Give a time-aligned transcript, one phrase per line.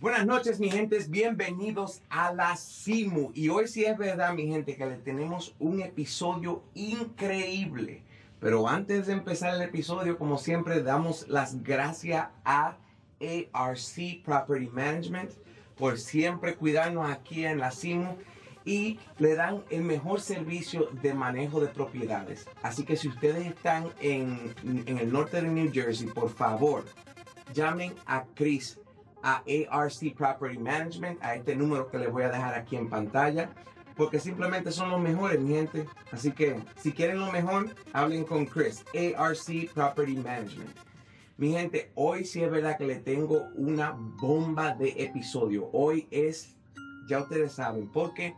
[0.00, 0.98] Buenas noches, mi gente.
[1.08, 3.32] Bienvenidos a la CIMU.
[3.34, 8.02] Y hoy sí es verdad, mi gente, que le tenemos un episodio increíble.
[8.40, 12.76] Pero antes de empezar el episodio, como siempre, damos las gracias a
[13.20, 15.32] ARC Property Management
[15.76, 18.16] por siempre cuidarnos aquí en la CIMU
[18.68, 22.46] y le dan el mejor servicio de manejo de propiedades.
[22.62, 24.54] Así que si ustedes están en,
[24.86, 26.84] en el norte de New Jersey, por favor,
[27.54, 28.78] llamen a Chris
[29.22, 33.48] a ARC Property Management, a este número que les voy a dejar aquí en pantalla,
[33.96, 35.86] porque simplemente son los mejores, mi gente.
[36.12, 38.84] Así que si quieren lo mejor, hablen con Chris,
[39.16, 40.76] ARC Property Management.
[41.38, 45.70] Mi gente, hoy sí es verdad que le tengo una bomba de episodio.
[45.72, 46.54] Hoy es,
[47.08, 48.34] ya ustedes saben, porque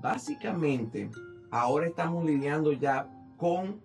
[0.00, 1.10] básicamente
[1.50, 3.80] ahora estamos lidiando ya con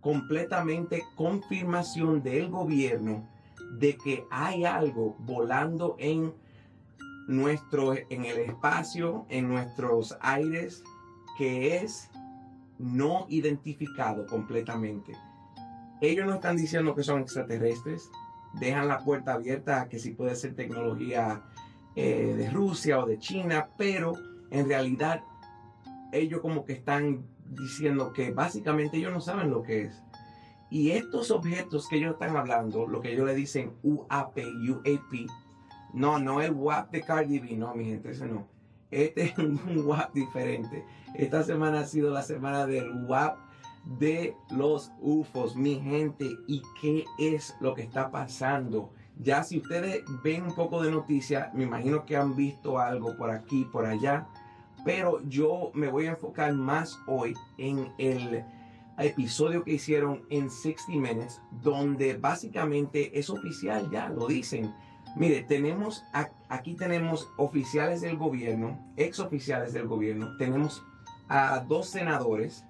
[0.00, 3.28] completamente confirmación del gobierno
[3.78, 6.32] de que hay algo volando en
[7.28, 10.82] nuestro en el espacio, en nuestros aires
[11.36, 12.10] que es
[12.78, 15.12] no identificado completamente.
[16.00, 18.10] Ellos no están diciendo que son extraterrestres,
[18.54, 21.42] dejan la puerta abierta a que si puede ser tecnología
[21.94, 24.14] eh, de Rusia o de China, pero
[24.50, 25.22] en realidad
[26.12, 30.02] ellos como que están diciendo que básicamente ellos no saben lo que es.
[30.70, 35.28] Y estos objetos que ellos están hablando, lo que ellos le dicen UAP, UAP,
[35.92, 38.46] no, no el WAP de Cardi B, no, mi gente, ese no.
[38.90, 40.84] Este es un WAP diferente.
[41.14, 43.38] Esta semana ha sido la semana del WAP
[43.98, 46.28] de los UFOs, mi gente.
[46.46, 48.92] ¿Y qué es lo que está pasando?
[49.22, 53.30] Ya si ustedes ven un poco de noticia, me imagino que han visto algo por
[53.30, 54.26] aquí, por allá.
[54.82, 58.42] Pero yo me voy a enfocar más hoy en el
[58.98, 64.74] episodio que hicieron en 60 Minutes, donde básicamente es oficial, ya lo dicen.
[65.16, 66.02] Mire, tenemos,
[66.48, 70.82] aquí tenemos oficiales del gobierno, ex oficiales del gobierno, tenemos
[71.28, 72.64] a dos senadores,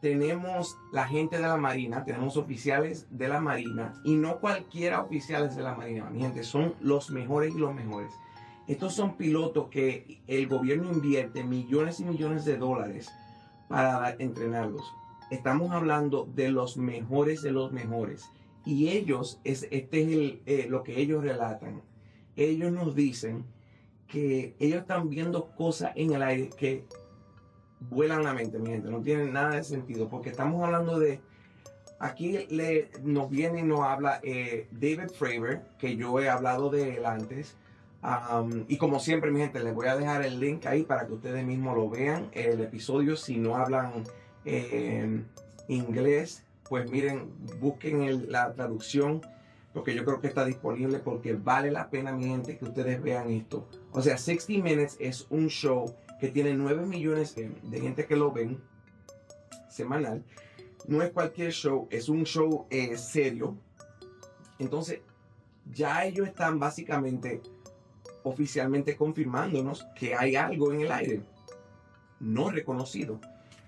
[0.00, 5.56] tenemos la gente de la Marina, tenemos oficiales de la Marina, y no cualquiera oficiales
[5.56, 8.12] de la Marina, mi gente, son los mejores y los mejores.
[8.66, 13.10] Estos son pilotos que el gobierno invierte millones y millones de dólares
[13.68, 14.84] para entrenarlos
[15.30, 18.30] estamos hablando de los mejores de los mejores.
[18.64, 21.82] Y ellos, es, este es eh, lo que ellos relatan.
[22.36, 23.44] Ellos nos dicen
[24.06, 26.84] que ellos están viendo cosas en el aire que
[27.80, 28.90] vuelan la mente, mi gente.
[28.90, 30.08] No tienen nada de sentido.
[30.08, 31.20] Porque estamos hablando de.
[32.00, 36.96] Aquí le, nos viene y nos habla eh, David Fravor, que yo he hablado de
[36.96, 37.56] él antes.
[38.68, 41.44] y como siempre, mi gente, les voy a dejar el link ahí para que ustedes
[41.44, 42.28] mismos lo vean.
[42.32, 44.04] El episodio, si no hablan
[44.44, 45.26] en
[45.66, 49.22] inglés, pues miren, busquen la traducción,
[49.72, 53.30] porque yo creo que está disponible, porque vale la pena, mi gente, que ustedes vean
[53.30, 53.66] esto.
[53.92, 58.32] O sea, 60 Minutes es un show que tiene 9 millones de, gente que lo
[58.32, 58.60] ven
[59.68, 60.24] semanal.
[60.86, 63.56] No es cualquier show, es un show eh, serio.
[64.58, 65.00] Entonces,
[65.72, 67.42] ya ellos están básicamente
[68.22, 71.22] oficialmente confirmándonos que hay algo en el aire
[72.20, 73.20] no reconocido.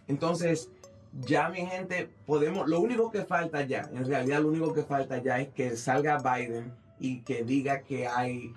[0.09, 0.71] Entonces,
[1.21, 5.19] ya mi gente, podemos, lo único que falta ya, en realidad lo único que falta
[5.19, 8.55] ya es que salga Biden y que diga que hay,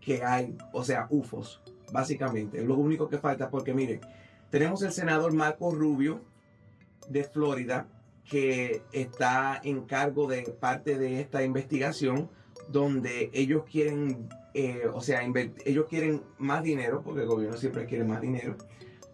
[0.00, 1.60] que hay, o sea, UFOs,
[1.92, 2.62] básicamente.
[2.62, 4.00] Lo único que falta, porque miren,
[4.50, 6.20] tenemos el senador Marco Rubio
[7.08, 7.88] de Florida,
[8.24, 12.28] que está en cargo de parte de esta investigación,
[12.68, 15.20] donde ellos quieren, eh, o sea,
[15.64, 18.56] ellos quieren más dinero, porque el gobierno siempre quiere más dinero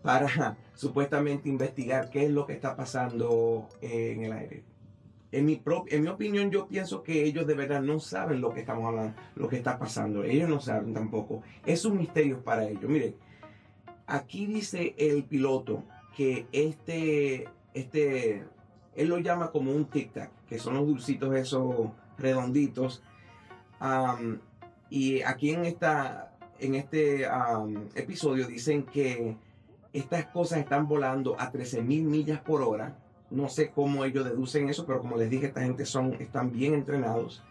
[0.03, 4.65] para supuestamente investigar qué es lo que está pasando eh, en el aire.
[5.32, 8.60] En mi, en mi opinión, yo pienso que ellos de verdad no saben lo que
[8.60, 10.25] estamos hablando, lo que está pasando.
[10.25, 11.43] Ellos no saben tampoco.
[11.65, 12.84] Es un misterio para ellos.
[12.84, 13.16] Miren,
[14.06, 15.84] aquí dice el piloto
[16.15, 18.44] que este, este,
[18.94, 23.03] él lo llama como un tic-tac, que son los dulcitos esos redonditos.
[24.91, 27.27] y aquí en, esta, en este
[27.95, 29.36] episodio dicen que
[29.95, 32.98] estas cosas están volando a 13.000 millas por hora.
[33.33, 36.75] No sé cómo ellos deducen eso, pero como les dije, esta gente son, están bien
[36.75, 37.43] entrenados.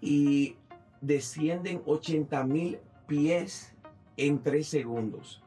[0.00, 0.56] Y
[1.00, 3.74] descienden 80.000 pies
[4.16, 5.42] en 3 segundos.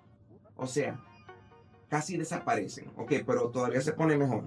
[0.58, 1.00] O sea,
[1.90, 2.90] casi desaparecen.
[2.98, 4.44] Ok, pero todavía se pone mejor.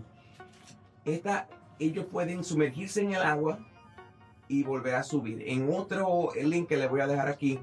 [1.05, 3.59] Esta, ellos pueden sumergirse en el agua
[4.49, 5.43] y volver a subir.
[5.47, 7.61] En otro link que les voy a dejar aquí,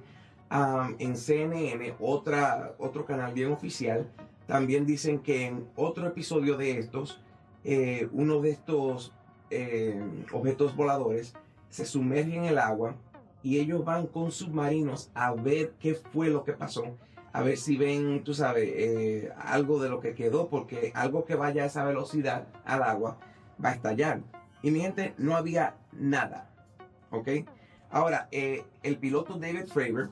[1.00, 4.08] en CNN, otra, otro canal bien oficial,
[4.48, 7.22] también dicen que en otro episodio de estos,
[7.64, 9.14] eh, uno de estos
[9.50, 11.34] eh, objetos voladores
[11.70, 12.96] se sumergen en el agua
[13.44, 16.98] y ellos van con submarinos a ver qué fue lo que pasó,
[17.34, 21.36] a ver si ven, tú sabes, eh, algo de lo que quedó, porque algo que
[21.36, 23.18] vaya a esa velocidad al agua
[23.64, 24.22] va a estallar.
[24.62, 26.50] Y mi gente, no había nada.
[27.10, 27.30] ¿Ok?
[27.90, 30.12] Ahora, el piloto David Fravor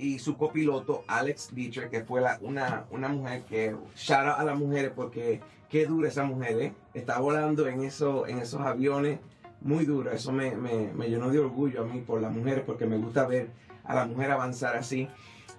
[0.00, 4.58] y su copiloto Alex Dietrich, que fue una, una mujer que, shout out a las
[4.58, 6.72] mujeres porque qué dura esa mujer, ¿eh?
[6.94, 9.20] Está volando en, eso, en esos aviones
[9.60, 10.14] muy dura.
[10.14, 10.52] Eso me,
[11.06, 13.50] llenó de orgullo a mí por las mujeres porque me gusta ver
[13.84, 15.06] a la mujer avanzar así.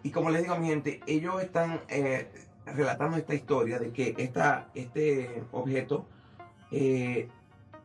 [0.02, 2.28] Y como les digo a mi gente, ellos están eh,
[2.66, 6.08] relatando esta historia de que esta, este objeto
[6.72, 7.30] eh,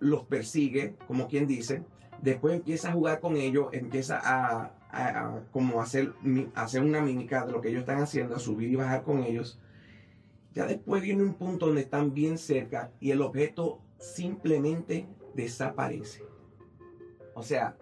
[0.01, 1.83] los persigue, como quien dice,
[2.23, 4.73] después empieza a jugar con ellos, empieza a,
[5.53, 6.15] como hacer,
[6.55, 9.61] hacer una mímica de lo que ellos están haciendo, a subir y bajar con ellos.
[10.55, 16.25] Ya después viene un punto donde están bien cerca y el objeto simplemente desaparece.
[17.35, 17.77] O sea,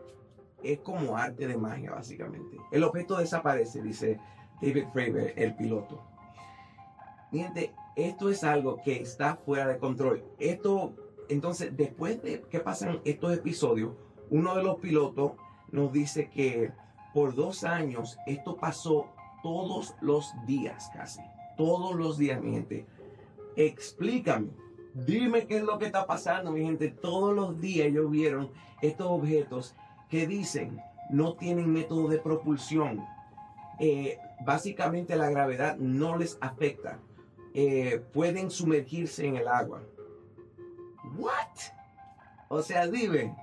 [0.64, 2.56] es como arte de magia, básicamente.
[2.72, 4.18] El objeto desaparece, dice
[4.60, 6.02] David Fravor, el piloto.
[7.30, 10.24] Gente, esto es algo que está fuera de control.
[10.38, 10.94] Esto,
[11.28, 13.92] entonces, después de que pasan estos episodios,
[14.30, 15.32] uno de los pilotos
[15.70, 16.72] nos dice que
[17.12, 19.12] por dos años esto pasó
[19.42, 21.20] todos los días casi.
[21.56, 22.86] Todos los días, mi gente.
[23.56, 24.48] Explícame.
[24.94, 26.88] Dime qué es lo que está pasando, mi gente.
[26.88, 28.50] Todos los días ellos vieron
[28.82, 29.74] estos objetos
[30.08, 30.80] que dicen
[31.10, 33.04] no tienen método de propulsión.
[33.78, 36.98] Eh, básicamente la gravedad no les afecta.
[37.54, 39.82] Eh, pueden sumergirse en el agua.
[41.16, 41.72] What?
[42.48, 43.34] O sea, dime,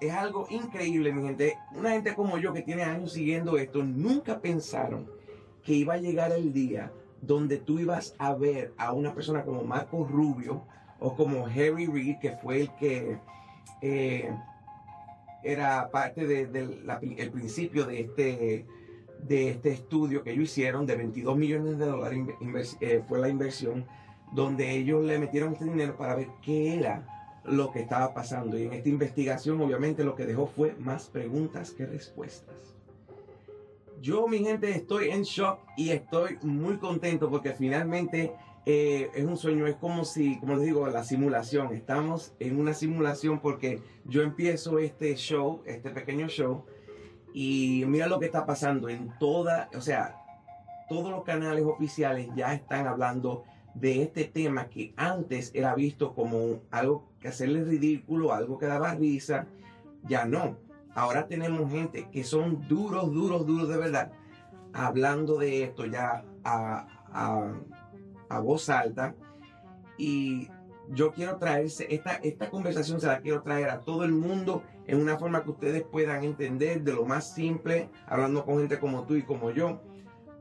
[0.00, 1.58] es algo increíble, mi gente.
[1.72, 5.08] Una gente como yo que tiene años siguiendo esto, nunca pensaron
[5.62, 9.64] que iba a llegar el día donde tú ibas a ver a una persona como
[9.64, 10.62] Marco Rubio
[11.00, 13.18] o como Harry Reid, que fue el que
[13.80, 14.30] eh,
[15.42, 18.66] era parte del principio de este,
[19.20, 23.86] de este estudio que ellos hicieron de 22 millones de dólares, eh, fue la inversión,
[24.32, 28.58] donde ellos le metieron este dinero para ver qué era lo que estaba pasando.
[28.58, 32.74] Y en esta investigación, obviamente, lo que dejó fue más preguntas que respuestas.
[34.00, 38.32] Yo, mi gente, estoy en shock y estoy muy contento porque finalmente
[38.66, 39.66] eh, es un sueño.
[39.66, 41.72] Es como si, como les digo, la simulación.
[41.74, 46.64] Estamos en una simulación porque yo empiezo este show, este pequeño show,
[47.32, 50.16] y mira lo que está pasando en toda, o sea,
[50.88, 53.44] todos los canales oficiales ya están hablando
[53.74, 58.94] de este tema que antes era visto como algo que hacerle ridículo, algo que daba
[58.94, 59.46] risa,
[60.04, 60.56] ya no.
[60.94, 64.12] Ahora tenemos gente que son duros, duros, duros de verdad,
[64.72, 66.86] hablando de esto ya a,
[68.28, 69.14] a, voz alta.
[69.98, 70.48] Y
[70.90, 75.00] yo quiero traerse, esta, esta conversación se la quiero traer a todo el mundo en
[75.00, 79.16] una forma que ustedes puedan entender de lo más simple, hablando con gente como tú
[79.16, 79.80] y como yo,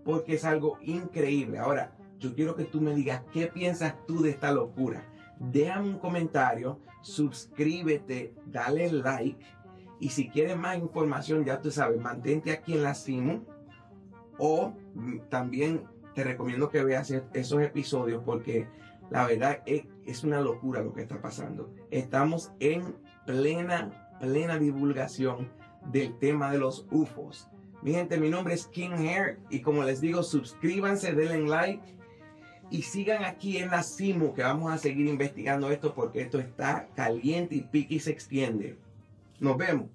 [0.04, 1.60] porque es algo increíble.
[1.60, 1.94] Ahora,
[2.24, 5.04] yo quiero que tú me digas qué piensas tú de esta locura.
[5.40, 9.46] Déjame un comentario, suscríbete, dale like
[10.00, 13.44] y si quieres más información, ya tú sabes, mantente aquí en la CIMU
[14.38, 14.74] o
[15.30, 15.84] también
[16.16, 18.70] te recomiendo que veas e-, esos episodios porque
[19.10, 21.74] la verdad es, es una locura lo que está pasando.
[21.92, 22.96] Estamos en
[23.26, 25.52] plena, plena divulgación
[25.92, 27.50] del tema de los UFOs.
[27.82, 31.94] Mi gente, mi nombre es King Hair y como les digo, suscríbanse, denle like
[32.70, 36.88] y sigan aquí en la CIMU que vamos a seguir investigando esto porque esto está
[36.96, 38.78] caliente y pique y se extiende.
[39.40, 39.90] Nos vemos.